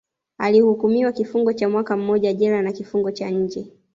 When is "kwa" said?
2.63-2.71